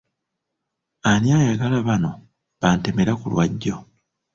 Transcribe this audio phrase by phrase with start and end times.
[1.11, 2.11] Ani ayagala bano
[2.61, 3.75] ba ntemera ku lwajjo?